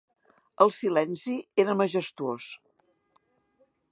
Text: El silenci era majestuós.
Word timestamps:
El 0.63 0.71
silenci 0.77 1.35
era 1.65 1.77
majestuós. 1.83 2.47